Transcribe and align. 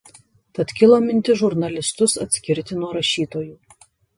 Tad 0.59 0.71
kilo 0.79 0.97
mintis 1.03 1.37
žurnalistus 1.43 2.17
atskirti 2.27 2.81
nuo 2.81 2.93
rašytojų. 2.99 3.89